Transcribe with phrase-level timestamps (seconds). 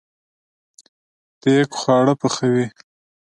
[1.41, 2.65] دیګ خواړه پخوي